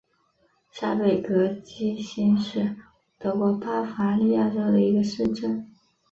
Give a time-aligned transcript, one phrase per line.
[0.71, 2.75] 下贝格基兴是
[3.19, 5.69] 德国巴伐利亚州的一个市镇。